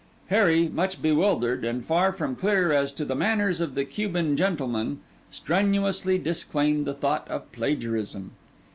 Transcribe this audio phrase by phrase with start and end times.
[0.29, 4.99] Harry, much bewildered, and far from clear as to the manners of the Cuban gentlemen,
[5.29, 8.31] strenuously disclaimed the thought of plagiarism.